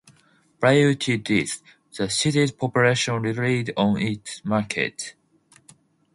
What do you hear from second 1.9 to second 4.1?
the city's population relied on